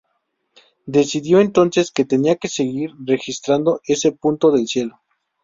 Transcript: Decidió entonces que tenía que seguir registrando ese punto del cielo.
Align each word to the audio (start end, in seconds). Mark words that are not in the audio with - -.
Decidió 0.87 1.39
entonces 1.41 1.91
que 1.91 2.05
tenía 2.05 2.35
que 2.37 2.47
seguir 2.49 2.89
registrando 3.05 3.81
ese 3.85 4.11
punto 4.11 4.49
del 4.49 4.65
cielo. 4.65 4.99